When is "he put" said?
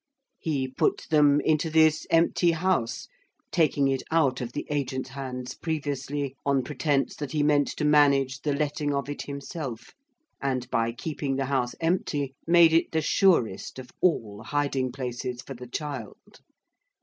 0.39-1.05